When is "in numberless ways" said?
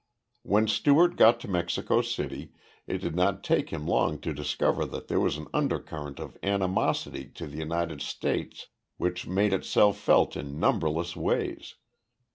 10.35-11.75